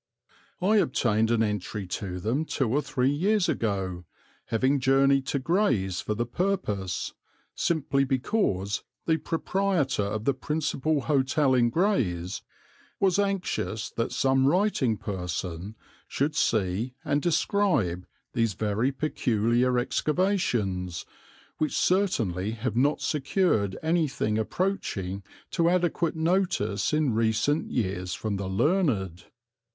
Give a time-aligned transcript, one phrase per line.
[0.63, 4.03] I obtained an entry to them two or three years ago,
[4.45, 7.13] having journeyed to Grays for the purpose,
[7.53, 12.41] simply because the proprietor of the principal hotel in Grays
[12.99, 15.75] was anxious that some writing person
[16.07, 21.05] should see and describe these very peculiar excavations,
[21.59, 25.21] which certainly have not secured anything approaching
[25.51, 29.25] to adequate notice in recent years from the learned.